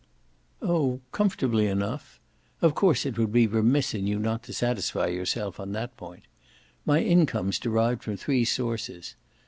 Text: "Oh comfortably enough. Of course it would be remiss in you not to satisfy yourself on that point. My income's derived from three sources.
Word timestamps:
"Oh 0.63 0.99
comfortably 1.11 1.67
enough. 1.67 2.19
Of 2.59 2.73
course 2.73 3.05
it 3.05 3.19
would 3.19 3.31
be 3.31 3.45
remiss 3.45 3.93
in 3.93 4.07
you 4.07 4.17
not 4.17 4.41
to 4.45 4.51
satisfy 4.53 5.09
yourself 5.09 5.59
on 5.59 5.73
that 5.73 5.95
point. 5.95 6.23
My 6.87 7.03
income's 7.03 7.59
derived 7.59 8.01
from 8.01 8.17
three 8.17 8.43
sources. 8.43 9.13